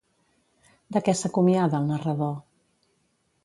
De 0.97 1.03
què 1.09 1.15
s'acomiada 1.19 1.81
el 1.83 1.87
narrador? 1.93 2.35